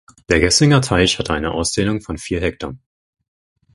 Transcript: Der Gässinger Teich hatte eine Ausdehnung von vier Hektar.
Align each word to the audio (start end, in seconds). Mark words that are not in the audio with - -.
Der 0.29 0.39
Gässinger 0.39 0.81
Teich 0.81 1.19
hatte 1.19 1.31
eine 1.31 1.51
Ausdehnung 1.51 2.01
von 2.01 2.17
vier 2.17 2.41
Hektar. 2.41 2.73